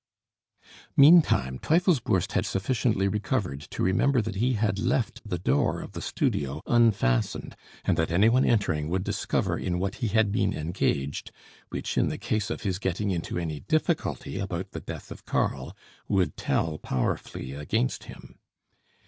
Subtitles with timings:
[0.97, 6.01] Meantime, Teufelsbürst had sufficiently recovered to remember that he had left the door of the
[6.01, 11.31] studio unfastened, and that any one entering would discover in what he had been engaged,
[11.69, 15.77] which, in the case of his getting into any difficulty about the death of Karl,
[16.07, 18.39] would tell powerfully against him.